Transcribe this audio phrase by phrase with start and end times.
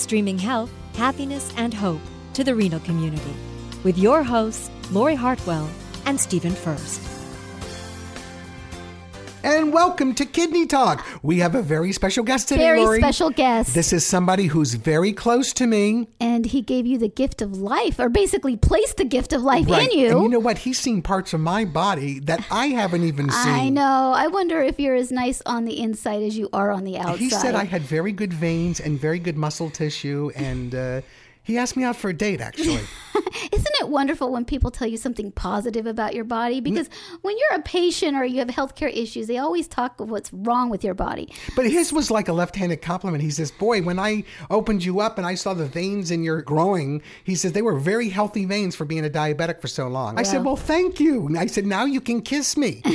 [0.00, 2.00] streaming health, happiness, and hope
[2.34, 3.34] to the renal community
[3.84, 5.68] with your hosts, Lori Hartwell
[6.06, 7.13] and Stephen Furst.
[9.44, 11.04] And welcome to Kidney Talk.
[11.22, 12.98] We have a very special guest today, Very Lori.
[12.98, 13.74] special guest.
[13.74, 16.08] This is somebody who's very close to me.
[16.18, 19.68] and he gave you the gift of life, or basically placed the gift of life
[19.68, 19.92] Right.
[19.92, 20.08] in you.
[20.12, 20.56] And you know what?
[20.58, 23.52] He's seen parts of my body that I haven't even seen.
[23.52, 24.12] I know.
[24.16, 27.18] I wonder if you're as nice on the inside as you are on the outside.
[27.18, 31.00] He said I had very good veins and very good muscle tissue, and uh,
[31.44, 32.80] he asked me out for a date, actually.
[33.52, 36.60] Isn't it wonderful when people tell you something positive about your body?
[36.60, 36.88] Because
[37.22, 40.70] when you're a patient or you have healthcare issues, they always talk of what's wrong
[40.70, 41.32] with your body.
[41.54, 43.22] But his was like a left-handed compliment.
[43.22, 46.42] He says, "Boy, when I opened you up and I saw the veins in your
[46.42, 50.18] growing, he says they were very healthy veins for being a diabetic for so long."
[50.18, 50.54] I said, Well.
[50.54, 52.82] "Well, thank you." And I said, "Now you can kiss me."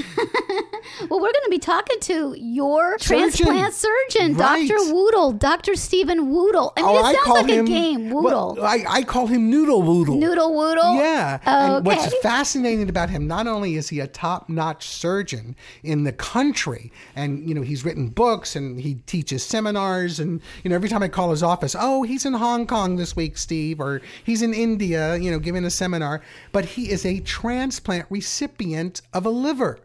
[1.09, 3.31] Well, we're going to be talking to your Surgeon.
[3.31, 4.67] transplant surgeon, Right.
[4.67, 4.93] Dr.
[4.93, 5.75] Woodle, Dr.
[5.75, 6.73] Stephen Woodle.
[6.75, 8.23] I mean, Oh, it sounds like him- a game, Woodle.
[8.23, 10.15] Well, I, I call him Noodle Woodle.
[10.15, 10.95] Noodle Woodle?
[10.95, 11.39] Yeah.
[11.45, 16.11] Oh, And what's fascinating about him, not only is he a top-notch surgeon in the
[16.11, 20.89] country, and you know he's written books and he teaches seminars, and you know every
[20.89, 24.41] time I call his office, oh he's in Hong Kong this week, Steve, or he's
[24.41, 26.21] in India, you know, giving a seminar.
[26.51, 29.79] But he is a transplant recipient of a liver.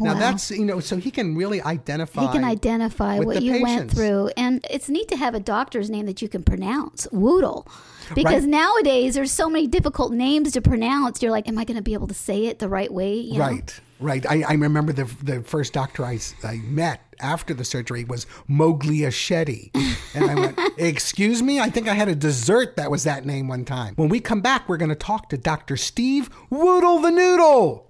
[0.00, 0.18] Now Wow.
[0.20, 2.20] that's you know, so he can really identify.
[2.22, 4.30] He can identify what you went through.
[4.36, 7.66] And it's neat to have a doctor's name that you can pronounce, Woodle.
[8.14, 8.50] Because Right.
[8.50, 11.20] nowadays there's so many difficult names to pronounce.
[11.22, 13.14] You're like, am I going to be able to say it the right way?
[13.16, 13.46] You know?
[13.46, 14.26] Right, right.
[14.30, 19.08] I, I remember the the first doctor I, I met after the surgery was Moglia
[19.08, 19.70] Shetty.
[20.14, 21.60] And I went, Excuse me?
[21.60, 23.94] I think I had a dessert that was that name one time.
[23.96, 25.76] When we come back, we're going to talk to Dr.
[25.76, 27.86] Steve Woodle the Noodle.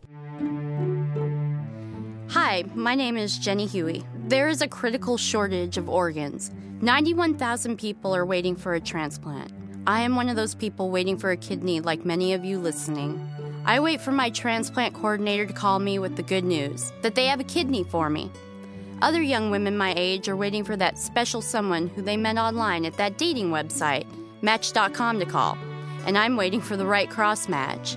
[2.33, 4.05] Hi, my name is Jenny Huey.
[4.27, 6.50] There is a critical shortage of organs.
[6.83, 9.50] 91,000 people are waiting for a transplant.
[9.87, 13.27] I am one of those people waiting for a kidney, like many of you listening.
[13.65, 17.25] I wait for my transplant coordinator to call me with the good news that they
[17.28, 18.31] have a kidney for me.
[19.00, 22.84] Other young women my age are waiting for that special someone who they met online
[22.84, 24.06] at that dating website,
[24.43, 25.56] Match.com, to call.
[26.05, 27.97] And I'm waiting for the right cross match.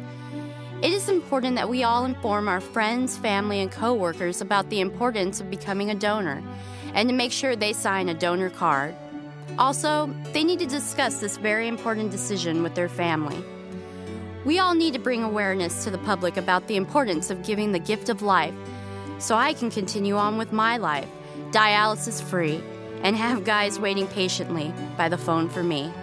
[0.81, 5.39] It is important that we all inform our friends, family, and coworkers about the importance
[5.39, 6.41] of becoming a donor
[6.95, 8.95] and to make sure they sign a donor card.
[9.59, 13.43] Also, they need to discuss this very important decision with their family.
[14.43, 17.79] We all need to bring awareness to the public about the importance of giving the
[17.79, 18.55] gift of life
[19.19, 21.07] so I can continue on with my life,
[21.51, 22.59] dialysis free,
[23.03, 25.93] and have guys waiting patiently by the phone for me.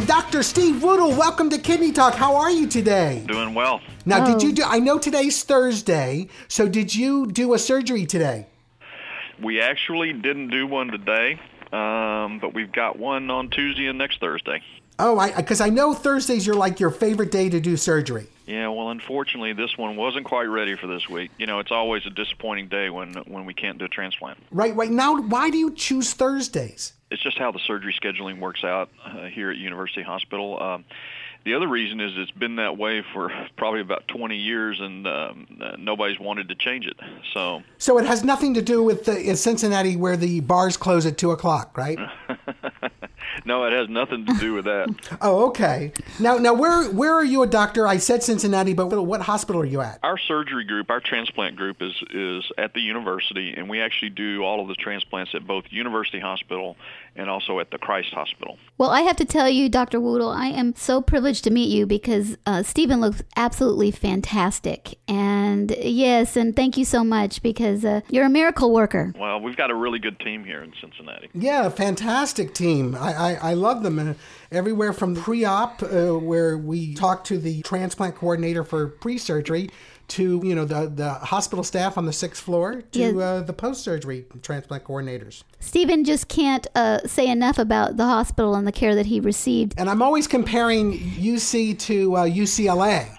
[0.00, 0.42] And Dr.
[0.42, 2.14] Steve Woodle, welcome to Kidney Talk.
[2.14, 3.22] How are you today?
[3.28, 3.82] Doing well.
[4.06, 4.32] Now, Oh.
[4.32, 8.46] did you do, I know today's Thursday, so did you do a surgery today?
[9.42, 11.38] We actually didn't do one today,
[11.70, 14.62] um, but we've got one on Tuesday and next Thursday.
[14.98, 18.26] Oh, I because I know Thursdays are like your favorite day to do surgery.
[18.46, 21.30] Yeah, well, unfortunately, this one wasn't quite ready for this week.
[21.36, 24.38] You know, it's always a disappointing day when when we can't do a transplant.
[24.50, 24.90] Right, right.
[24.90, 26.94] Now, why do you choose Thursdays?
[27.10, 30.62] It's just how the surgery scheduling works out uh, here at University Hospital.
[30.62, 30.84] Um,
[31.44, 35.46] the other reason is it's been that way for probably about 20 years, and um,
[35.60, 36.96] uh, nobody's wanted to change it.
[37.32, 41.06] So So it has nothing to do with the, in Cincinnati where the bars close
[41.06, 41.98] at two o'clock, right?
[43.44, 44.94] no, it has nothing to do with that.
[45.22, 45.92] Oh, okay.
[46.18, 47.86] Now, now, where where are you a doctor?
[47.86, 49.98] I said Cincinnati, but what hospital are you at?
[50.02, 54.42] Our surgery group, our transplant group, is is at the university, and we actually do
[54.42, 56.76] all of the transplants at both University Hospital
[57.16, 58.58] and also at the Christ Hospital.
[58.78, 60.00] Well, I have to tell you, Dr.
[60.00, 64.98] Woodle, I am so privileged to meet you because uh, Stephen looks absolutely fantastic.
[65.06, 69.12] And yes, and thank you so much because uh, you're a miracle worker.
[69.18, 71.28] Well, we've got a really good team here in Cincinnati.
[71.34, 72.94] Yeah, fantastic team.
[72.94, 73.98] I, I, I love them.
[73.98, 74.14] Uh,
[74.52, 79.70] everywhere from pre op, uh, where we talk to the transplant coordinator for pre surgery,
[80.10, 83.18] to you know the the hospital staff on the sixth floor to yeah.
[83.18, 85.44] uh, the post surgery transplant coordinators.
[85.60, 89.74] Stephen just can't uh, say enough about the hospital and the care that he received.
[89.76, 93.16] And I'm always comparing UC to uh, UCLA.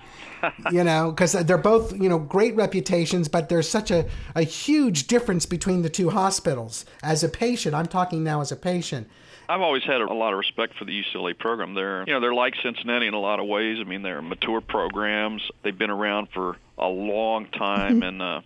[0.72, 5.06] you know, because they're both, you know, great reputations, but there's such a, a huge
[5.06, 6.84] difference between the two hospitals.
[7.04, 9.08] As a patient, I'm talking now as a patient.
[9.52, 11.74] I've always had a lot of respect for the UCLA program.
[11.74, 13.80] They're, you know, they're like Cincinnati in a lot of ways.
[13.82, 15.42] I mean, they're mature programs.
[15.62, 18.04] They've been around for a long time, mm-hmm.
[18.04, 18.42] and uh,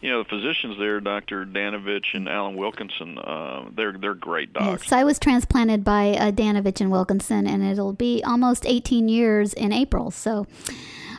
[0.00, 1.46] you know the physicians there, Dr.
[1.46, 4.84] Danovitch and Alan Wilkinson, uh, they're they're great docs.
[4.84, 9.54] Yes, I was transplanted by uh, Danovitch and Wilkinson, and it'll be almost 18 years
[9.54, 10.10] in April.
[10.10, 10.46] So.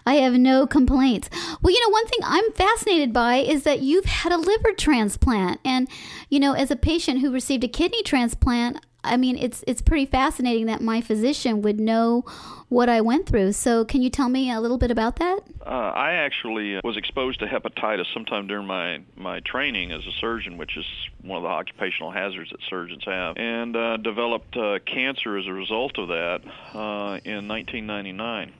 [0.05, 1.29] I have no complaints.
[1.61, 5.59] Well, you know, one thing I'm fascinated by is that you've had a liver transplant.
[5.63, 5.87] And,
[6.29, 10.05] you know, as a patient who received a kidney transplant, I mean, it's it's pretty
[10.05, 12.25] fascinating that my physician would know
[12.67, 13.53] what I went through.
[13.53, 15.39] So, can you tell me a little bit about that?
[15.65, 20.11] Uh, I actually uh, was exposed to hepatitis sometime during my my training as a
[20.19, 20.85] surgeon, which is
[21.21, 25.53] one of the occupational hazards that surgeons have, and uh, developed uh, cancer as a
[25.53, 26.41] result of that
[26.73, 28.53] uh, in 1999.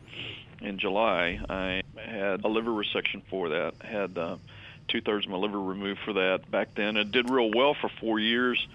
[0.62, 3.74] In July, I had a liver resection for that.
[3.82, 4.38] Had uh,
[4.88, 6.98] two thirds of my liver removed for that back then.
[6.98, 8.66] It did real well for four years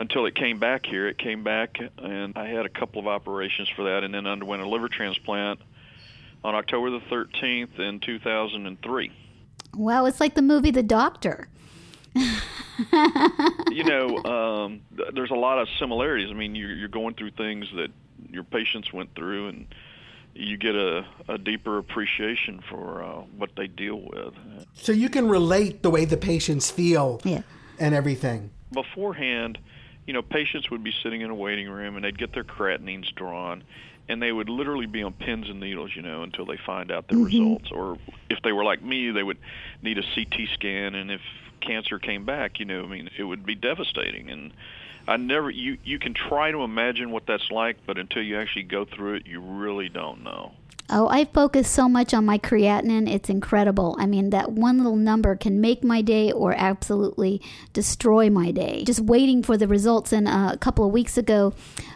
[0.00, 1.06] until it came back here.
[1.06, 4.62] It came back, and I had a couple of operations for that, and then underwent
[4.62, 5.60] a liver transplant
[6.42, 9.12] on October the 13th in 2003.
[9.74, 11.48] Wow, it's like the movie The Doctor.
[12.14, 16.30] you know, um, th- there's a lot of similarities.
[16.30, 17.90] I mean, you're, you're going through things that
[18.30, 19.66] your patients went through, and
[20.34, 24.34] you get a, a deeper appreciation for uh, what they deal with.
[24.72, 27.42] So you can relate the way the patients feel yeah.
[27.78, 28.50] and everything.
[28.72, 29.58] Beforehand,
[30.06, 33.14] you know, patients would be sitting in a waiting room and they'd get their creatinines
[33.14, 33.62] drawn
[34.10, 37.06] and they would literally be on pins and needles, you know, until they find out
[37.06, 37.26] their mm-hmm.
[37.26, 37.70] results.
[37.70, 37.96] Or
[38.28, 39.38] if they were like me, they would
[39.82, 41.20] need a CT scan, and if
[41.60, 44.28] cancer came back, you know, I mean, it would be devastating.
[44.28, 44.52] And
[45.06, 48.64] I never, you you can try to imagine what that's like, but until you actually
[48.64, 50.54] go through it, you really don't know.
[50.92, 53.08] Oh, I focus so much on my creatinine.
[53.08, 53.96] It's incredible.
[53.98, 57.40] I mean, that one little number can make my day or absolutely
[57.72, 58.82] destroy my day.
[58.84, 60.12] Just waiting for the results.
[60.12, 61.54] And uh, a couple of weeks ago,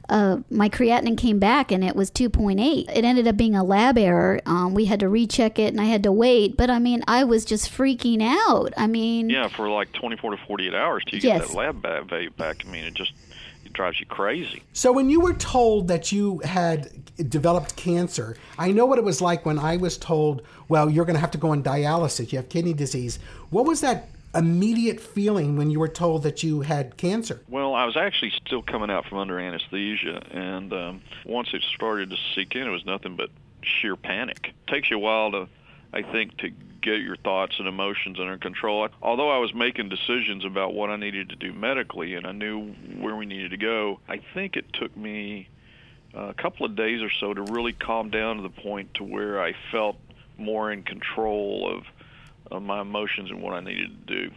[0.08, 2.88] uh, my creatinine came back and it was 2.8.
[2.94, 4.40] It ended up being a lab error.
[4.46, 6.56] Um, we had to recheck it and I had to wait.
[6.56, 8.72] But I mean, I was just freaking out.
[8.76, 11.22] I mean, yeah, for like 24 to 48 hours to yes.
[11.22, 12.64] get that lab value back.
[12.64, 13.12] I mean, it just
[13.72, 14.62] drives you crazy.
[14.72, 19.20] So when you were told that you had developed cancer, I know what it was
[19.20, 22.38] like when I was told, well, you're going to have to go on dialysis, you
[22.38, 23.18] have kidney disease.
[23.50, 27.40] What was that immediate feeling when you were told that you had cancer?
[27.48, 32.10] Well, I was actually still coming out from under anesthesia, and um, once it started
[32.10, 33.30] to sink in, it was nothing but
[33.62, 34.48] sheer panic.
[34.48, 35.48] It takes you a while to,
[35.92, 36.50] I think, to
[36.82, 38.86] get your thoughts and emotions under control.
[39.02, 42.72] Although I was making decisions about what I needed to do medically and I knew
[42.98, 45.48] where we needed to go, I think it took me
[46.14, 49.42] a couple of days or so to really calm down to the point to where
[49.42, 49.96] I felt
[50.38, 51.84] more in control of,
[52.50, 54.30] of my emotions and what I needed to do.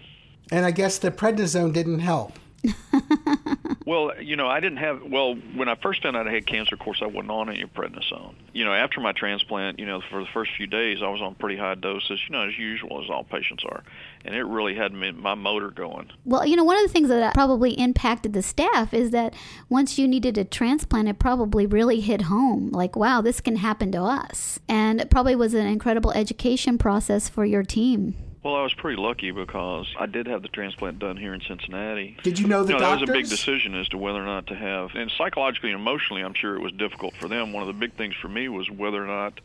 [0.51, 2.33] And I guess the prednisone didn't help.
[3.87, 5.01] well, you know, I didn't have.
[5.01, 7.63] Well, when I first found out I had cancer, of course, I wasn't on any
[7.63, 8.35] prednisone.
[8.51, 11.35] You know, after my transplant, you know, for the first few days, I was on
[11.35, 12.19] pretty high doses.
[12.27, 13.85] You know, as usual, as all patients are,
[14.25, 16.11] and it really had my motor going.
[16.25, 19.33] Well, you know, one of the things that uh, probably impacted the staff is that
[19.69, 22.71] once you needed a transplant, it probably really hit home.
[22.73, 27.29] Like, wow, this can happen to us, and it probably was an incredible education process
[27.29, 28.15] for your team.
[28.47, 32.15] Well, I was pretty lucky because I did have the transplant done here in Cincinnati.
[32.23, 33.09] Did you know the you know, doctors?
[33.09, 35.77] That was a big decision as to whether or not to have, and psychologically and
[35.77, 37.51] emotionally, I'm sure it was difficult for them.
[37.51, 39.41] One of the big things for me was whether or not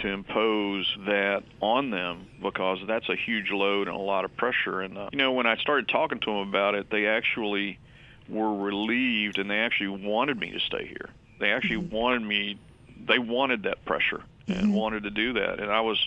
[0.00, 4.82] to impose that on them because that's a huge load and a lot of pressure.
[4.82, 7.78] And uh, you know, when I started talking to them about it, they actually
[8.28, 11.08] were relieved and they actually wanted me to stay here.
[11.40, 11.96] They actually mm-hmm.
[11.96, 12.58] wanted me.
[13.02, 14.72] They wanted that pressure and Mm-hmm.
[14.74, 15.98] wanted to do that, and I was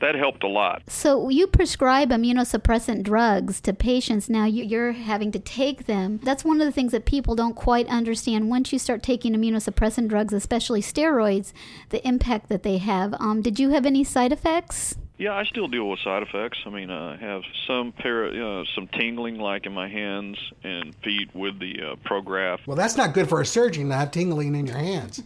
[0.00, 0.82] that helped a lot.
[0.88, 4.28] So you prescribe immunosuppressant drugs to patients.
[4.28, 6.20] Now you- you're having to take them.
[6.22, 8.48] That's one of the things that people don't quite understand.
[8.50, 11.52] Once you start taking immunosuppressant drugs, especially steroids,
[11.90, 13.14] the impact that they have.
[13.20, 14.96] Um, did you have any side effects?
[15.18, 16.58] Yeah, I still deal with side effects.
[16.64, 20.94] I mean, uh, I have some para, uh, some tingling, like in my hands and
[21.04, 22.60] feet with the uh, Prograf.
[22.66, 25.22] Well, that's not good for a surgeon to have tingling in your hands.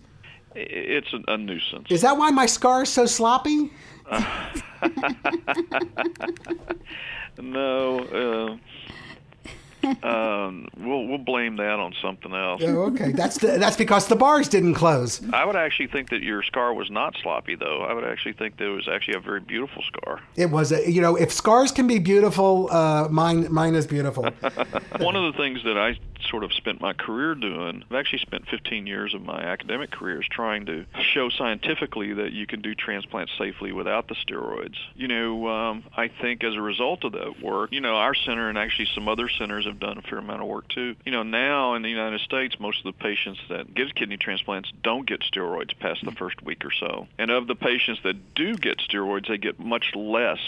[0.56, 1.86] It's a, a nuisance.
[1.90, 3.70] Is that why my scar is so sloppy?
[7.38, 8.56] no, uh,
[10.02, 12.62] um, we'll we'll blame that on something else.
[12.64, 13.12] Oh, okay.
[13.12, 15.20] That's the, that's because the bars didn't close.
[15.32, 17.82] I would actually think that your scar was not sloppy, though.
[17.82, 20.20] I would actually think that it was actually a very beautiful scar.
[20.36, 24.24] It was, a, you know, if scars can be beautiful, uh, mine mine is beautiful.
[24.98, 25.98] One of the things that I
[26.28, 30.20] sort of spent my career doing, I've actually spent 15 years of my academic career
[30.20, 34.76] is trying to show scientifically that you can do transplants safely without the steroids.
[34.94, 38.48] You know, um, I think as a result of that work, you know, our center
[38.48, 40.96] and actually some other centers have done a fair amount of work too.
[41.04, 44.70] You know, now in the United States, most of the patients that get kidney transplants
[44.82, 47.06] don't get steroids past the first week or so.
[47.18, 50.40] And of the patients that do get steroids, they get much less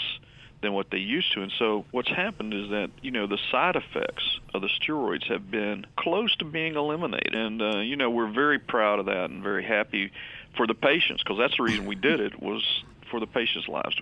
[0.61, 1.41] than what they used to.
[1.41, 5.51] And so what's happened is that, you know, the side effects of the steroids have
[5.51, 7.35] been close to being eliminated.
[7.35, 10.11] And, uh, you know, we're very proud of that and very happy
[10.55, 12.63] for the patients because that's the reason we did it was
[13.09, 13.95] for the patients' lives.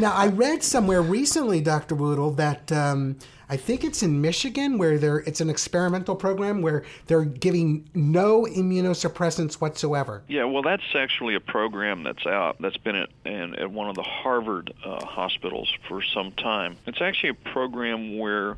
[0.00, 1.94] Now, I read somewhere recently, Dr.
[1.94, 3.16] Woodle, that um,
[3.48, 8.44] I think it's in Michigan where there it's an experimental program where they're giving no
[8.44, 10.22] immunosuppressants whatsoever.
[10.26, 13.94] Yeah, well, that's actually a program that's out that's been at, in, at one of
[13.94, 16.76] the Harvard uh, hospitals for some time.
[16.86, 18.56] It's actually a program where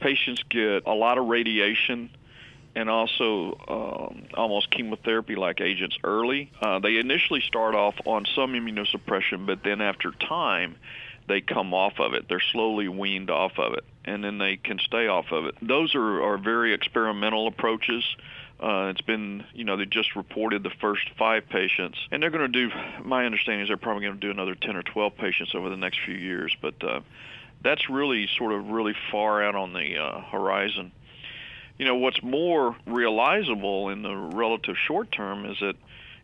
[0.00, 2.10] patients get a lot of radiation
[2.74, 6.50] and also um, almost chemotherapy like agents early.
[6.60, 10.76] Uh, they initially start off on some immunosuppression, but then after time,
[11.28, 12.26] they come off of it.
[12.28, 15.54] They're slowly weaned off of it, and then they can stay off of it.
[15.62, 18.04] Those are, are very experimental approaches.
[18.60, 22.50] Uh, it's been, you know, they just reported the first five patients, and they're going
[22.50, 22.74] to do.
[23.04, 25.76] My understanding is they're probably going to do another 10 or 12 patients over the
[25.76, 27.00] next few years, but uh,
[27.62, 30.92] that's really sort of really far out on the uh, horizon.
[31.78, 35.74] You know, what's more realizable in the relative short term is that,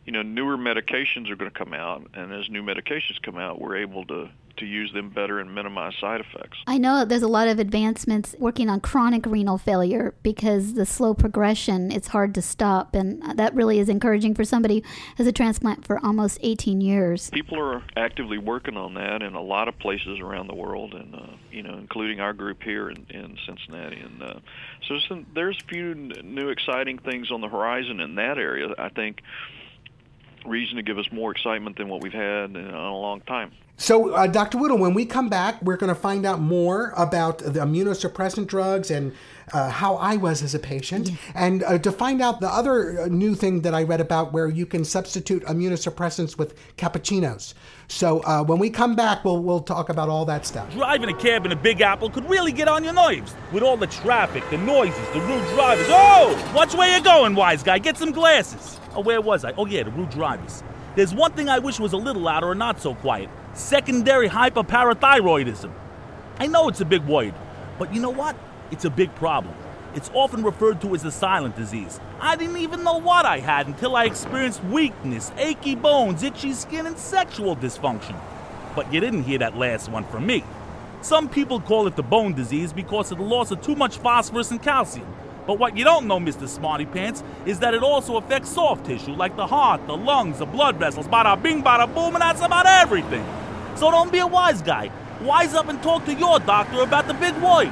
[0.04, 3.60] you know, newer medications are going to come out, and as new medications come out,
[3.60, 6.58] we're able to to use them better and minimize side effects.
[6.66, 11.14] I know there's a lot of advancements working on chronic renal failure because the slow
[11.14, 12.94] progression, it's hard to stop.
[12.94, 17.30] And that really is encouraging for somebody who has a transplant for almost 18 years.
[17.30, 21.14] People are actively working on that in a lot of places around the world, and
[21.14, 24.00] uh, you know, including our group here in, in Cincinnati.
[24.00, 24.34] And uh,
[24.86, 28.68] so some, there's a few new exciting things on the horizon in that area.
[28.78, 29.22] I think
[30.46, 33.52] reason to give us more excitement than what we've had in a long time.
[33.80, 34.58] So, uh, Dr.
[34.58, 38.90] Whittle, when we come back, we're going to find out more about the immunosuppressant drugs
[38.90, 39.12] and
[39.52, 43.36] uh, how I was as a patient, and uh, to find out the other new
[43.36, 47.54] thing that I read about where you can substitute immunosuppressants with cappuccinos.
[47.86, 50.70] So, uh, when we come back, we'll we'll talk about all that stuff.
[50.72, 53.76] Driving a cab in a Big Apple could really get on your nerves with all
[53.76, 55.86] the traffic, the noises, the rude drivers.
[55.88, 57.78] Oh, watch where you're going, wise guy.
[57.78, 58.80] Get some glasses.
[58.96, 59.52] Oh, where was I?
[59.52, 60.64] Oh, yeah, the rude drivers.
[60.96, 65.72] There's one thing I wish was a little louder or not so quiet secondary hyperparathyroidism.
[66.38, 67.34] I know it's a big word,
[67.78, 68.36] but you know what?
[68.70, 69.54] It's a big problem.
[69.94, 71.98] It's often referred to as a silent disease.
[72.20, 76.86] I didn't even know what I had until I experienced weakness, achy bones, itchy skin,
[76.86, 78.16] and sexual dysfunction.
[78.76, 80.44] But you didn't hear that last one from me.
[81.00, 84.50] Some people call it the bone disease because of the loss of too much phosphorus
[84.50, 85.06] and calcium.
[85.46, 86.46] But what you don't know, Mr.
[86.46, 90.46] Smarty Pants, is that it also affects soft tissue like the heart, the lungs, the
[90.46, 93.24] blood vessels, bada bing, bada boom, and that's about everything.
[93.78, 94.90] So don't be a wise guy.
[95.20, 97.70] Wise up and talk to your doctor about the big word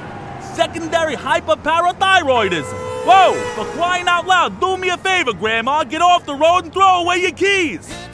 [0.57, 2.73] secondary hyperparathyroidism.
[3.05, 5.83] Whoa, for crying out loud, do me a favor, Grandma.
[5.83, 8.06] Get off the road and throw away your keys.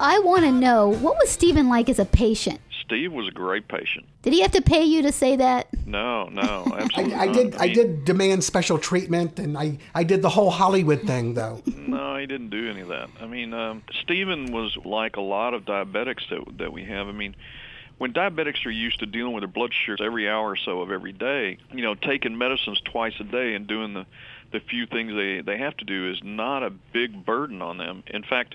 [0.00, 2.60] I want to know what was Stephen like as a patient?
[2.84, 4.06] Steve was a great patient.
[4.22, 5.68] Did he have to pay you to say that?
[5.86, 7.14] No, no, I, absolutely.
[7.14, 7.34] I not.
[7.34, 7.56] did.
[7.56, 11.62] I He- did demand special treatment, and I I did the whole Hollywood thing, though.
[11.88, 13.08] No, he didn't do any of that.
[13.20, 17.08] I mean, um, Stephen was like a lot of diabetics that that we have.
[17.08, 17.34] I mean,
[17.96, 20.90] when diabetics are used to dealing with their blood sugars every hour or so of
[20.90, 24.04] every day, you know, taking medicines twice a day and doing the
[24.52, 28.02] the few things they they have to do is not a big burden on them.
[28.06, 28.54] In fact,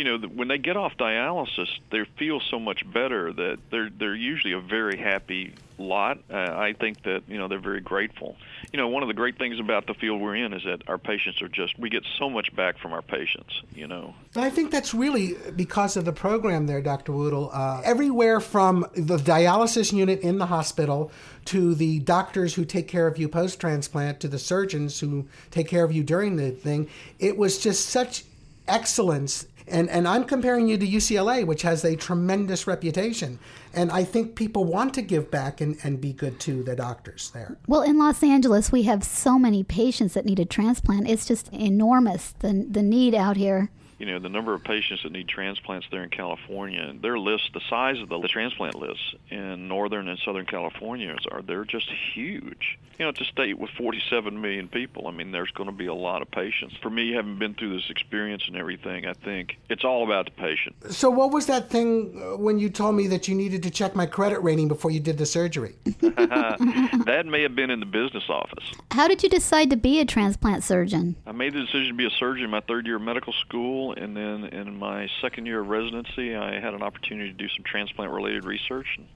[0.00, 4.14] you know, when they get off dialysis, they feel so much better that they're they're
[4.14, 6.20] usually a very happy lot.
[6.32, 8.38] Uh, I think that you know they're very grateful.
[8.72, 10.96] You know, one of the great things about the field we're in is that our
[10.96, 13.60] patients are just we get so much back from our patients.
[13.74, 17.12] You know, I think that's really because of the program there, Dr.
[17.12, 17.50] Woodle.
[17.52, 21.12] Uh, everywhere from the dialysis unit in the hospital
[21.44, 25.68] to the doctors who take care of you post transplant to the surgeons who take
[25.68, 26.88] care of you during the thing,
[27.18, 28.24] it was just such
[28.70, 33.38] excellence and and I'm comparing you to UCLA, which has a tremendous reputation.
[33.72, 37.30] And I think people want to give back and, and be good to the doctors
[37.30, 37.56] there.
[37.68, 41.08] Well, in Los Angeles, we have so many patients that need a transplant.
[41.08, 45.12] It's just enormous the the need out here you know, the number of patients that
[45.12, 49.68] need transplants there in California, their list, the size of the, the transplant lists in
[49.68, 52.78] northern and southern California are they're just huge.
[52.98, 55.06] You know, it's a state with 47 million people.
[55.06, 56.76] I mean, there's going to be a lot of patients.
[56.82, 60.32] For me, having been through this experience and everything, I think it's all about the
[60.32, 60.76] patient.
[60.92, 63.94] So, what was that thing uh, when you told me that you needed to check
[63.94, 65.76] my credit rating before you did the surgery?
[66.00, 68.64] that may have been in the business office.
[68.90, 71.16] How did you decide to be a transplant surgeon?
[71.26, 73.89] I made the decision to be a surgeon in my third year of medical school
[73.92, 77.64] and then in my second year of residency, I had an opportunity to do some
[77.64, 78.86] transplant-related research.
[78.96, 79.06] And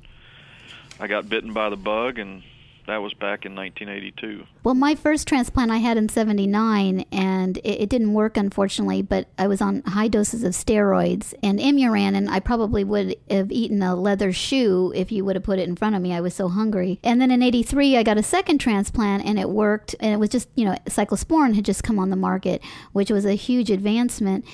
[0.99, 2.43] I got bitten by the bug, and
[2.87, 4.45] that was back in 1982.
[4.63, 9.29] Well, my first transplant I had in 79, and it, it, didn't work, unfortunately, but
[9.39, 13.83] I was on high doses of steroids and Imuran, and I probably would have eaten
[13.83, 16.13] a leather shoe if you would have put it in front of me.
[16.13, 17.01] I was so hungry.
[17.03, 20.31] And then in 83, I got a second transplant, and it worked, and it was
[20.31, 22.63] just, you know, cyclosporin had just come on the market,
[22.93, 24.45] which was a huge advancement.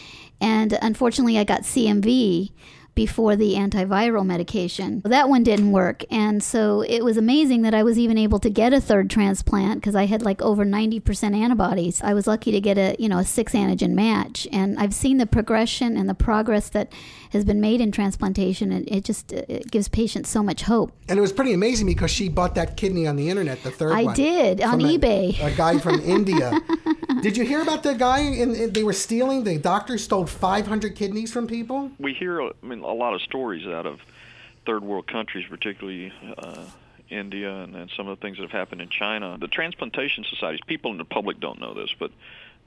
[0.41, 2.53] And unfortunately, I got CMV
[3.01, 5.01] before the antiviral medication.
[5.07, 6.05] That one didn't work.
[6.11, 9.81] And so it was amazing that I was even able to get a third transplant
[9.81, 12.03] because I had like over 90% antibodies.
[12.03, 14.47] I was lucky to get a, you know, a six antigen match.
[14.53, 16.93] And I've seen the progression and the progress that
[17.31, 20.93] has been made in transplantation and it just it gives patients so much hope.
[21.09, 23.93] And it was pretty amazing because she bought that kidney on the internet, the third
[23.93, 24.13] I one.
[24.13, 25.41] I did on eBay.
[25.41, 26.53] A, a guy from India.
[27.23, 29.45] Did you hear about the guy in, they were stealing?
[29.45, 31.91] The doctor stole 500 kidneys from people.
[31.99, 34.01] We hear, I mean, a lot of stories out of
[34.65, 36.65] third world countries, particularly uh,
[37.11, 39.37] India, and, and some of the things that have happened in China.
[39.39, 42.11] The transplantation societies, people in the public don't know this, but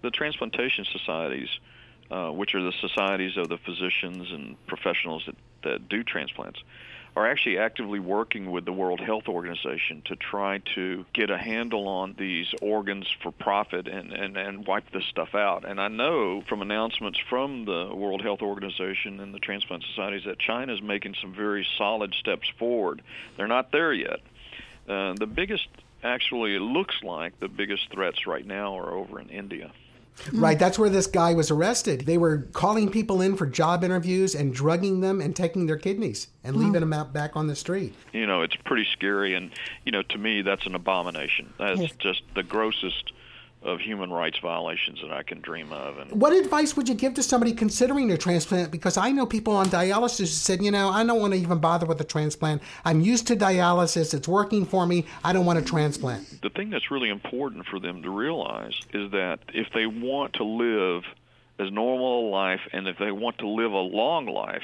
[0.03, 1.49] the transplantation societies,
[2.11, 6.59] uh, which are the societies of the physicians and professionals that, that do transplants,
[7.15, 11.87] are actually actively working with the World Health Organization to try to get a handle
[11.87, 15.63] on these organs for profit and, and, and wipe this stuff out.
[15.63, 20.39] And I know from announcements from the World Health Organization and the transplant societies that
[20.39, 23.03] China is making some very solid steps forward.
[23.37, 24.19] They're not there yet.
[24.89, 25.67] Uh, the biggest,
[26.03, 29.71] actually, it looks like the biggest threats right now are over in India.
[30.31, 32.01] Right, that's where this guy was arrested.
[32.01, 36.27] They were calling people in for job interviews and drugging them and taking their kidneys
[36.43, 37.93] and leaving them out back on the street.
[38.13, 39.51] You know, it's pretty scary, and
[39.85, 41.53] you know, to me, that's an abomination.
[41.57, 41.91] That's yes.
[41.99, 43.11] just the grossest
[43.63, 45.97] of human rights violations that I can dream of.
[45.97, 48.71] And what advice would you give to somebody considering a transplant?
[48.71, 51.59] Because I know people on dialysis who said, you know, I don't want to even
[51.59, 52.61] bother with a transplant.
[52.83, 54.13] I'm used to dialysis.
[54.13, 55.05] It's working for me.
[55.23, 56.41] I don't want a transplant.
[56.41, 60.43] The thing that's really important for them to realize is that if they want to
[60.43, 61.03] live
[61.59, 64.63] as normal a life and if they want to live a long life,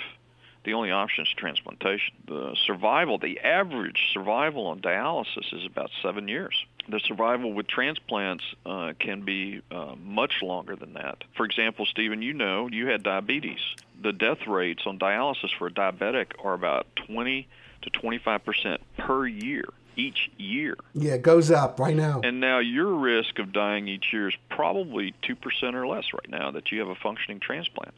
[0.66, 2.14] the only option is transplantation.
[2.28, 8.44] The survival, the average survival on dialysis is about seven years the survival with transplants
[8.66, 11.24] uh, can be uh, much longer than that.
[11.36, 13.60] For example, Stephen, you know you had diabetes.
[14.02, 17.48] The death rates on dialysis for a diabetic are about 20
[17.82, 20.78] to 25 percent per year each year.
[20.94, 22.22] Yeah, it goes up right now.
[22.24, 26.52] And now your risk of dying each year is probably 2% or less right now
[26.52, 27.94] that you have a functioning transplant.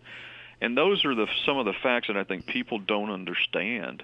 [0.60, 4.04] And those are the some of the facts that I think people don't understand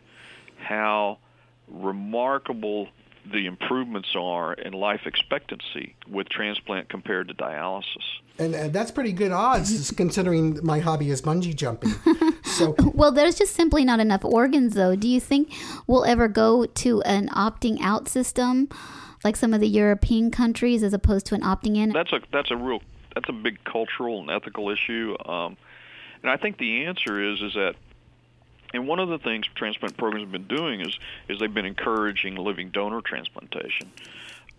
[0.57, 1.19] how
[1.67, 2.89] remarkable
[3.31, 7.83] the improvements are in life expectancy with transplant compared to dialysis.
[8.39, 11.91] And, and that's pretty good odds considering my hobby is bungee jumping.
[12.47, 14.95] So Well, there's just simply not enough organs though.
[14.95, 15.53] Do you think
[15.85, 18.69] we'll ever go to an opting out system
[19.23, 21.91] like some of the European countries as opposed to an opting in?
[21.91, 22.79] That's a that's a real
[23.13, 25.15] that's a big cultural and ethical issue.
[25.25, 25.57] Um,
[26.23, 27.75] and I think the answer is is that
[28.77, 32.35] and one of the things transplant programs have been doing is is they've been encouraging
[32.35, 33.91] living donor transplantation.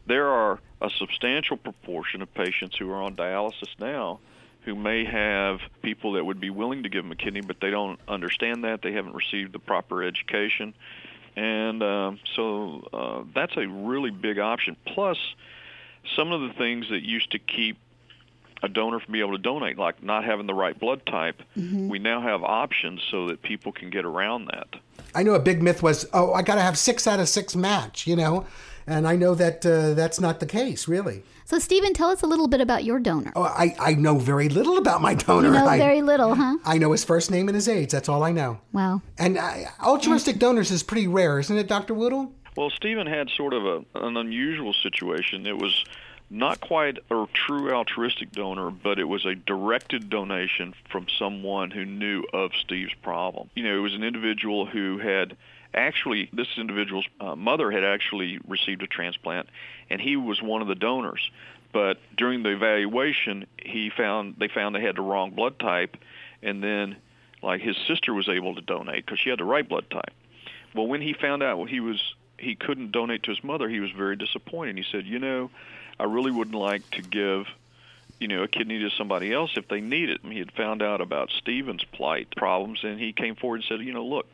[0.07, 4.19] There are a substantial proportion of patients who are on dialysis now
[4.63, 7.71] who may have people that would be willing to give them a kidney, but they
[7.71, 8.83] don't understand that.
[8.83, 10.75] They haven't received the proper education.
[11.37, 14.77] And uh, so uh, that's a really big option.
[14.85, 15.17] Plus,
[16.17, 17.79] some of the things that used to keep
[18.63, 21.89] a donor from being able to donate, like not having the right blood type, Mm-hmm.
[21.89, 24.81] we now have options so that people can get around that.
[25.15, 27.57] I know a big myth was, oh, I got to have six out of six
[27.57, 28.47] match, you know,
[28.87, 31.23] and I know that uh, that's not the case, really.
[31.45, 33.33] So, Stephen, tell us a little bit about your donor.
[33.35, 35.49] Oh, I, I know very little about my donor.
[35.49, 36.59] You know I, very little, huh?
[36.65, 37.91] I know his first name and his age.
[37.91, 38.61] That's all I know.
[38.73, 39.01] Wow.
[39.19, 41.95] And uh, altruistic donors is pretty rare, isn't it, Dr.
[41.95, 42.33] Woodle?
[42.57, 45.47] Well, Stephen had sort of a, an unusual situation.
[45.47, 45.85] It was
[46.31, 51.85] not quite a true altruistic donor, but it was a directed donation from someone who
[51.85, 53.49] knew of Steve's problem.
[53.55, 55.37] You know, it was an individual who had
[55.73, 59.49] actually, this individual's uh, mother had actually received a transplant,
[59.91, 61.31] and he was one of the donors.
[61.73, 65.97] But during the evaluation, he found they found they had the wrong blood type,
[66.43, 66.97] and then
[67.43, 70.13] like his sister was able to donate because she had the right blood type.
[70.75, 72.01] Well, when he found out he was
[72.39, 74.79] he couldn't donate to his mother, he was very disappointed.
[74.79, 75.51] He said, "You know,
[75.99, 77.47] I really wouldn't like to give,
[78.21, 80.83] you know, a kidney to somebody else if they need it." And he had found
[80.83, 84.27] out about Stephen's plight problems, and he came forward and said, "You know, look,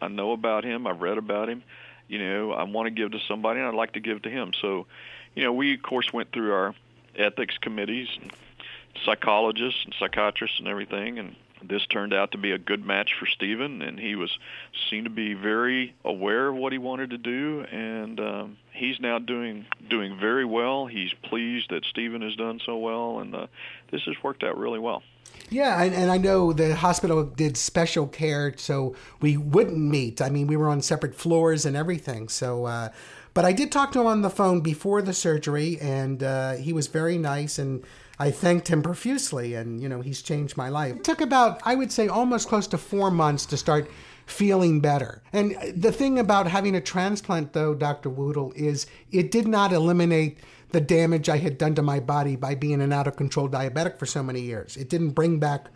[0.00, 0.86] I know about him.
[0.86, 1.62] I've read about him.
[2.08, 4.52] You know, I want to give to somebody, and I'd like to give to him."
[4.60, 4.86] So,
[5.34, 6.74] you know, we of course went through our
[7.16, 8.32] ethics committees, and
[9.04, 13.26] psychologists and psychiatrists and everything, and this turned out to be a good match for
[13.26, 14.36] Stephen, and he was
[14.88, 19.18] seemed to be very aware of what he wanted to do, and um, he's now
[19.18, 20.86] doing doing very well.
[20.86, 23.46] He's pleased that Stephen has done so well, and uh,
[23.90, 25.02] this has worked out really well.
[25.50, 30.20] Yeah, and, and I know the hospital did special care so we wouldn't meet.
[30.20, 32.28] I mean, we were on separate floors and everything.
[32.28, 32.90] So, uh,
[33.34, 36.72] but I did talk to him on the phone before the surgery, and uh, he
[36.72, 37.84] was very nice, and
[38.18, 40.96] I thanked him profusely, and you know, he's changed my life.
[40.96, 43.90] It took about, I would say, almost close to four months to start
[44.26, 45.22] feeling better.
[45.32, 48.10] And the thing about having a transplant, though, Dr.
[48.10, 50.38] Woodle, is it did not eliminate
[50.70, 53.98] the damage I had done to my body by being an out of control diabetic
[53.98, 54.76] for so many years.
[54.76, 55.68] It didn't bring back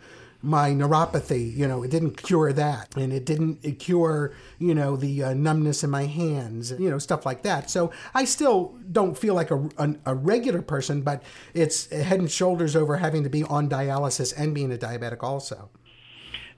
[0.43, 2.95] my neuropathy, you know, it didn't cure that.
[2.97, 7.25] And it didn't cure, you know, the uh, numbness in my hands, you know, stuff
[7.25, 7.69] like that.
[7.69, 12.29] So I still don't feel like a, a, a regular person, but it's head and
[12.29, 15.69] shoulders over having to be on dialysis and being a diabetic also.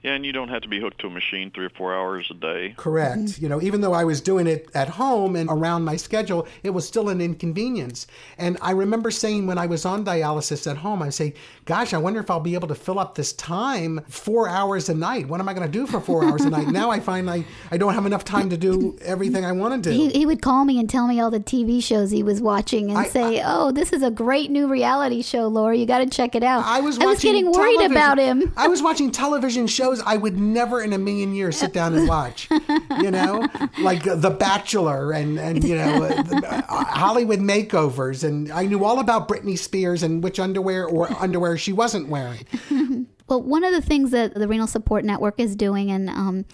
[0.06, 2.28] Yeah, and you don't have to be hooked to a machine three or four hours
[2.30, 2.74] a day.
[2.76, 3.18] Correct.
[3.18, 3.42] Mm-hmm.
[3.42, 6.70] You know, even though I was doing it at home and around my schedule, it
[6.70, 8.06] was still an inconvenience.
[8.38, 11.98] And I remember saying when I was on dialysis at home, I say, "Gosh, I
[11.98, 15.26] wonder if I'll be able to fill up this time four hours a night.
[15.26, 17.44] What am I going to do for four hours a night?" Now I find I
[17.72, 19.96] I don't have enough time to do everything I want to do.
[19.96, 22.90] He, he would call me and tell me all the TV shows he was watching
[22.90, 25.76] and I- say, "Oh, this is a great new reality show, Laura.
[25.76, 28.52] You got to check it out." I was I was watching getting worried about him.
[28.56, 32.08] I was watching television shows I would never in a million years sit down and
[32.08, 32.48] watch.
[32.50, 33.46] You know,
[33.78, 38.84] like uh, The Bachelor and and you know uh, uh, Hollywood makeovers, and I knew
[38.84, 42.46] all about Britney Spears and which underwear or underwear she wasn't wearing.
[43.28, 46.44] Well, one of the things that the Renal Support Network is doing, and um,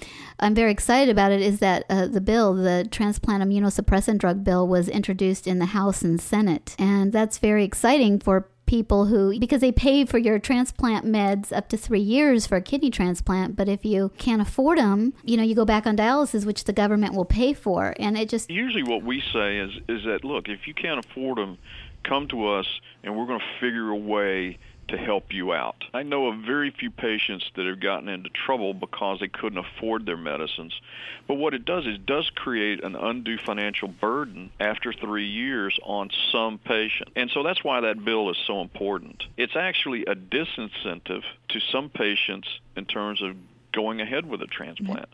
[0.40, 4.66] I'm very excited about it, is that uh, the bill, the transplant immunosuppressant drug bill,
[4.66, 6.74] was introduced in the House and Senate.
[6.78, 11.68] And that's very exciting for people who, because they pay for your transplant meds up
[11.68, 13.54] to three years for a kidney transplant.
[13.54, 16.72] But if you can't afford them, you know, you go back on dialysis, which the
[16.72, 17.92] government will pay for.
[17.98, 21.36] And it just, Usually, what we say is is that look, if you can't afford
[21.36, 21.58] them,
[22.02, 22.66] come to us,
[23.04, 24.56] and we're going to figure a way
[24.88, 25.84] to help you out.
[25.94, 30.04] I know of very few patients that have gotten into trouble because they couldn't afford
[30.04, 30.78] their medicines.
[31.26, 35.78] But what it does is it does create an undue financial burden after 3 years
[35.82, 37.10] on some patient.
[37.16, 39.24] And so that's why that bill is so important.
[39.36, 43.36] It's actually a disincentive to some patients in terms of
[43.72, 45.08] going ahead with a transplant.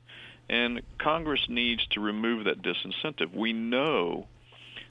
[0.49, 3.35] And Congress needs to remove that disincentive.
[3.35, 4.27] We know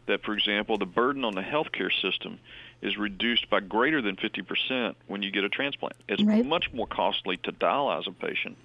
[0.06, 2.40] that, for example, the burden on the healthcare system
[2.82, 5.96] is reduced by greater than 50% when you get a transplant.
[6.08, 6.46] It's Right.
[6.46, 8.58] much more costly to dialyze a patient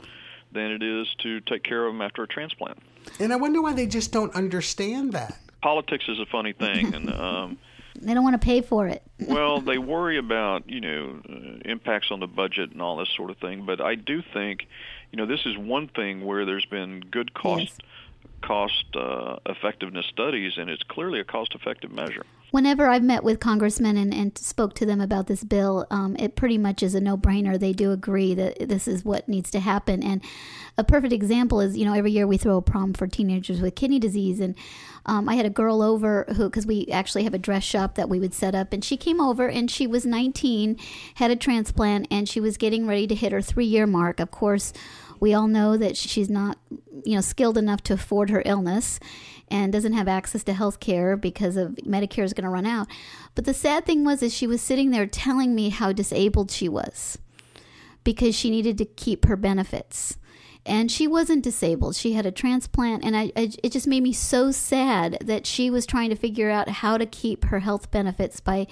[0.52, 2.78] than it is to take care of them after a transplant.
[3.18, 5.38] And I wonder why they just don't understand that.
[5.62, 7.58] Politics is a funny thing, and um,
[8.00, 9.02] they don't want to pay for it.
[9.28, 13.30] well, they worry about you know uh, impacts on the budget and all this sort
[13.30, 13.64] of thing.
[13.64, 14.66] But I do think,
[15.10, 17.80] you know, this is one thing where there's been good cost
[18.42, 22.24] cost uh, effectiveness studies, and it's clearly a cost effective measure.
[22.50, 26.36] Whenever I've met with congressmen and, and spoke to them about this bill, um, it
[26.36, 27.58] pretty much is a no brainer.
[27.58, 30.02] They do agree that this is what needs to happen.
[30.02, 30.22] And
[30.76, 33.74] a perfect example is, you know, every year we throw a prom for teenagers with
[33.74, 34.38] kidney disease.
[34.38, 34.54] And
[35.06, 38.10] um, I had a girl over who, because we actually have a dress shop that
[38.10, 40.76] we would set up, and she came over and she was 19,
[41.14, 44.20] had a transplant, and she was getting ready to hit her three year mark.
[44.20, 44.74] Of course,
[45.22, 46.58] we all know that she's not,
[47.04, 48.98] you know, skilled enough to afford her illness
[49.46, 52.88] and doesn't have access to health care because of Medicare is going to run out.
[53.36, 56.68] But the sad thing was is she was sitting there telling me how disabled she
[56.68, 57.18] was
[58.02, 60.18] because she needed to keep her benefits
[60.66, 61.94] and she wasn't disabled.
[61.94, 65.70] She had a transplant, and I, I, it just made me so sad that she
[65.70, 68.66] was trying to figure out how to keep her health benefits by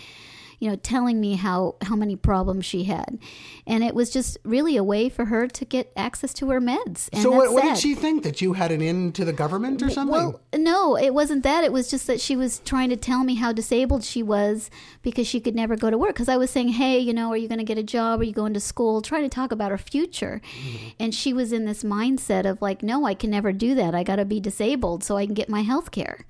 [0.61, 3.19] you know, telling me how how many problems she had,
[3.67, 7.09] and it was just really a way for her to get access to her meds.
[7.15, 9.83] And so what, what did she think that you had an in to the government
[9.83, 10.13] or something?
[10.13, 11.65] Well, no, it wasn't that.
[11.65, 14.71] It was just that she was trying to tell me how disabled she was
[15.03, 16.11] because she could never go to work.
[16.15, 18.21] Because I was saying, hey, you know, are you going to get a job?
[18.21, 19.01] Are you going to school?
[19.01, 20.89] Trying to talk about her future, mm-hmm.
[21.01, 23.95] and she was in this mindset of like, no, I can never do that.
[23.95, 26.27] I got to be disabled so I can get my health care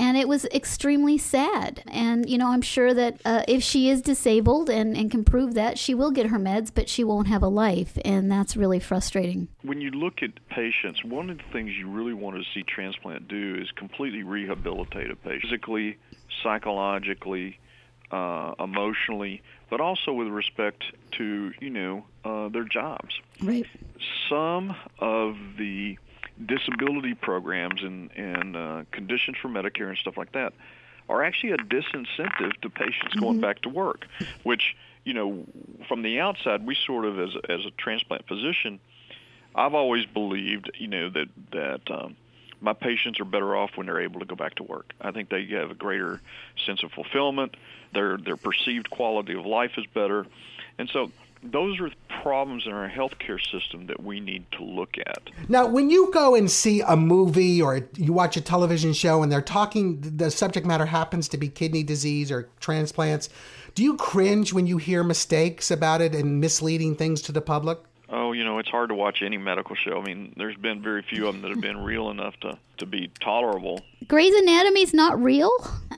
[0.00, 1.82] and it was extremely sad.
[1.86, 5.52] And, you know, I'm sure that uh, if she is disabled and, and can prove
[5.54, 7.98] that, she will get her meds, but she won't have a life.
[8.02, 9.48] And that's really frustrating.
[9.60, 13.28] When you look at patients, one of the things you really want to see transplant
[13.28, 15.98] do is completely rehabilitate a patient physically,
[16.42, 17.58] psychologically,
[18.10, 20.82] uh, emotionally, but also with respect
[21.18, 23.20] to, you know, uh, their jobs.
[23.42, 23.66] Right.
[24.30, 25.98] Some of the
[26.44, 30.52] disability programs and and uh, conditions for Medicare and stuff like that
[31.08, 33.20] are actually a disincentive to patients mm-hmm.
[33.20, 34.06] going back to work,
[34.42, 35.44] which you know
[35.88, 38.80] from the outside we sort of as as a transplant physician,
[39.54, 42.16] I've always believed you know that that um,
[42.60, 44.92] my patients are better off when they're able to go back to work.
[45.00, 46.20] I think they have a greater
[46.64, 47.56] sense of fulfillment.
[47.92, 50.26] Their their perceived quality of life is better,
[50.78, 51.10] and so
[51.42, 51.90] those are
[52.22, 55.30] problems in our healthcare system that we need to look at.
[55.48, 59.32] Now, when you go and see a movie or you watch a television show and
[59.32, 63.30] they're talking, the subject matter happens to be kidney disease or transplants,
[63.74, 67.78] do you cringe when you hear mistakes about it and misleading things to the public?
[68.12, 70.00] Oh, you know, it's hard to watch any medical show.
[70.00, 72.86] I mean, there's been very few of them that have been real enough to, to
[72.86, 73.82] be tolerable.
[74.08, 75.52] Grey's Anatomy's not real?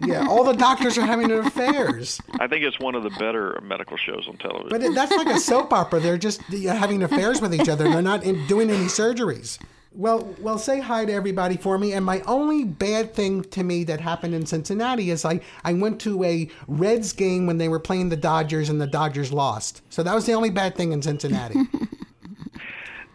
[0.05, 2.21] yeah, all the doctors are having affairs.
[2.39, 4.69] I think it's one of the better medical shows on television.
[4.69, 6.01] But that's like a soap opera.
[6.01, 7.85] They're just having affairs with each other.
[7.85, 9.59] They're not in, doing any surgeries.
[9.95, 11.93] Well, well, say hi to everybody for me.
[11.93, 16.01] And my only bad thing to me that happened in Cincinnati is I, I went
[16.03, 19.83] to a Reds game when they were playing the Dodgers and the Dodgers lost.
[19.91, 21.61] So that was the only bad thing in Cincinnati.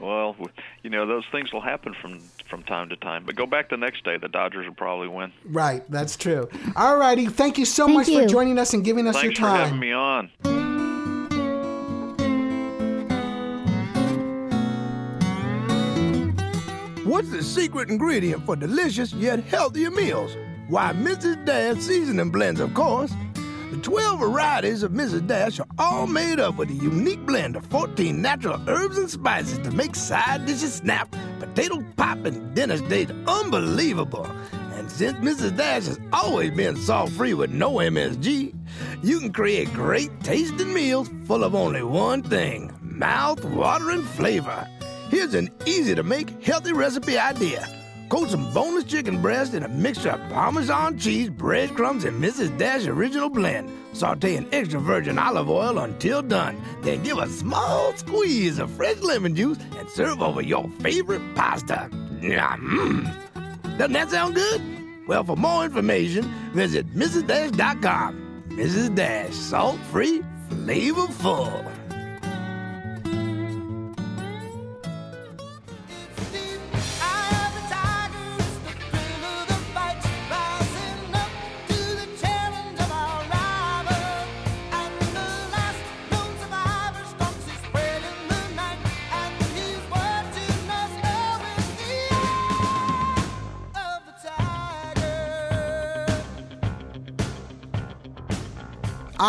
[0.08, 0.36] well,
[0.84, 3.26] you know those things will happen from from time to time.
[3.26, 5.34] But go back the next day, the Dodgers will probably win.
[5.46, 6.50] Right, that's true.
[6.76, 8.22] All righty, thank you so thank much you.
[8.22, 9.70] for joining us and giving us Thanks your time.
[9.70, 10.68] Thanks for having me on.
[17.04, 20.36] What's the secret ingredient for delicious yet healthier meals?
[20.68, 21.46] Why, Mrs.
[21.46, 23.14] Dash seasoning blends, of course.
[23.70, 25.28] The 12 varieties of Mrs.
[25.28, 29.60] Dash are all made up with a unique blend of 14 natural herbs and spices
[29.60, 34.26] to make side dishes snap, potato pop, and dinner taste unbelievable.
[34.76, 35.58] And since Mrs.
[35.58, 38.56] Dash has always been salt free with no MSG,
[39.04, 44.66] you can create great tasting meals full of only one thing mouth watering flavor.
[45.10, 47.68] Here's an easy to make healthy recipe idea.
[48.10, 52.58] Coat some boneless chicken breast in a mixture of Parmesan cheese, breadcrumbs, and Mrs.
[52.58, 53.70] Dash original blend.
[53.92, 56.62] Saute in extra virgin olive oil until done.
[56.84, 61.90] Then give a small squeeze of fresh lemon juice and serve over your favorite pasta.
[62.22, 63.14] Mmm.
[63.78, 64.62] Doesn't that sound good?
[65.08, 68.44] Well, for more information, visit MrsDash.com.
[68.50, 68.96] Mrs.
[68.96, 71.77] Dash, salt free, flavorful.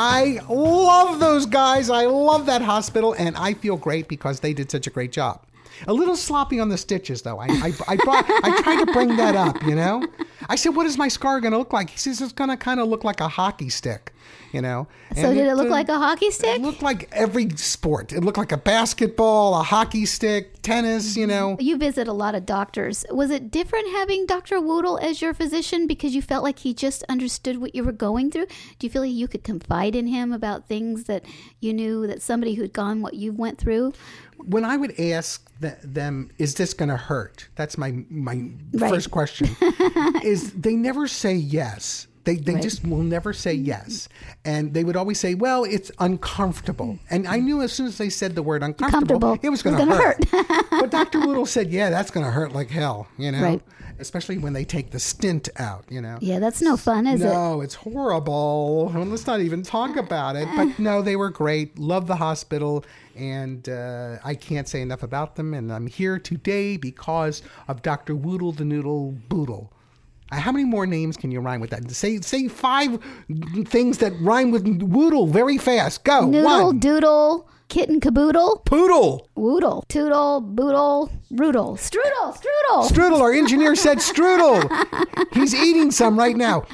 [0.00, 1.90] I love those guys.
[1.90, 5.40] I love that hospital, and I feel great because they did such a great job.
[5.88, 7.40] A little sloppy on the stitches, though.
[7.40, 10.06] I I, I, brought, I tried to bring that up, you know.
[10.48, 12.56] I said, "What is my scar going to look like?" He says, "It's going to
[12.56, 14.14] kind of look like a hockey stick."
[14.52, 14.86] You know.
[15.14, 16.56] So And did it look uh, like a hockey stick?
[16.56, 18.12] It looked like every sport.
[18.12, 21.56] It looked like a basketball, a hockey stick, tennis, you know.
[21.60, 23.04] You visit a lot of doctors.
[23.10, 24.60] Was it different having Dr.
[24.60, 28.30] Woodle as your physician because you felt like he just understood what you were going
[28.30, 28.46] through?
[28.78, 31.24] Do you feel like you could confide in him about things that
[31.60, 33.92] you knew that somebody who'd gone what you went through?
[34.44, 38.90] When I would ask th- them, "Is this going to hurt?" That's my my Right.
[38.90, 39.48] first question.
[40.22, 42.06] is they never say yes.
[42.28, 42.62] They they Right.
[42.62, 44.06] just will never say yes,
[44.44, 48.10] and they would always say, "Well, it's uncomfortable." And I knew as soon as they
[48.10, 50.26] said the word uncomfortable, it was going to gonna hurt.
[50.70, 51.20] but Dr.
[51.20, 53.40] Woodle said, "Yeah, that's going to hurt like hell," you know.
[53.42, 53.62] Right.
[53.98, 56.18] Especially when they take the stint out, you know.
[56.20, 57.24] Yeah, that's no fun, is it?
[57.24, 58.92] no, it's horrible.
[58.94, 60.46] I mean, let's not even talk about it.
[60.54, 61.78] But no, they were great.
[61.78, 62.84] Love the hospital,
[63.16, 65.54] and uh, I can't say enough about them.
[65.54, 68.14] And I'm here today because of Dr.
[68.14, 69.72] Woodle the Noodle Boodle.
[70.30, 71.90] How many more names can you rhyme with that?
[71.90, 72.98] Say say five
[73.66, 76.04] things that rhyme with Woodle very fast.
[76.04, 76.26] Go.
[76.26, 76.78] Noodle, One.
[76.78, 79.28] doodle, kitten, caboodle, Poodle.
[79.36, 82.88] woodle, toodle, boodle, roodle, strudel, strudel.
[82.90, 83.20] Strudel.
[83.20, 84.68] Our engineer said strudel.
[85.32, 86.64] He's eating some right now.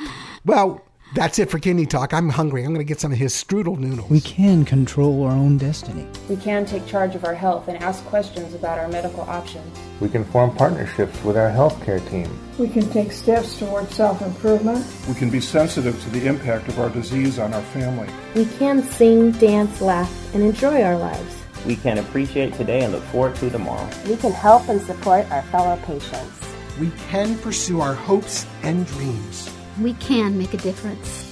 [0.45, 0.84] Well,
[1.15, 2.13] that's it for kidney talk.
[2.13, 2.63] I'm hungry.
[2.65, 4.11] I'm going to get some of his strudel noodles.
[4.11, 6.07] We can control our own destiny.
[6.29, 9.79] We can take charge of our health and ask questions about our medical options.
[10.01, 12.29] We can form partnerships with our healthcare team.
[12.59, 14.85] We can take steps toward self improvement.
[15.09, 18.09] We can be sensitive to the impact of our disease on our family.
[18.35, 21.37] We can sing, dance, laugh, and enjoy our lives.
[21.65, 23.89] We can appreciate today and look forward to tomorrow.
[24.07, 26.41] We can help and support our fellow patients.
[26.79, 29.54] We can pursue our hopes and dreams.
[29.81, 31.24] We can make a difference.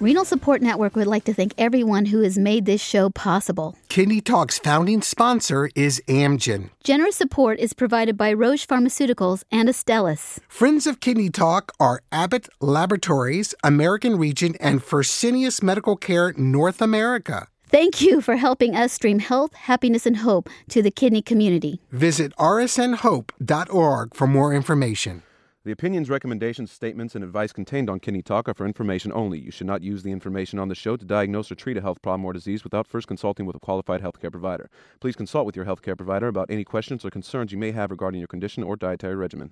[0.00, 3.76] Renal Support Network would like to thank everyone who has made this show possible.
[3.90, 6.70] Kidney Talk's founding sponsor is Amgen.
[6.82, 10.38] Generous support is provided by Roche Pharmaceuticals and Astellas.
[10.48, 17.48] Friends of Kidney Talk are Abbott Laboratories, American Regent, and Fresenius Medical Care North America.
[17.68, 21.82] Thank you for helping us stream health, happiness, and hope to the kidney community.
[21.92, 25.22] Visit rsnhope.org for more information.
[25.62, 29.38] The opinions, recommendations, statements, and advice contained on Kidney Talk are for information only.
[29.38, 32.00] You should not use the information on the show to diagnose or treat a health
[32.00, 34.70] problem or disease without first consulting with a qualified healthcare provider.
[35.00, 38.20] Please consult with your healthcare provider about any questions or concerns you may have regarding
[38.20, 39.50] your condition or dietary regimen.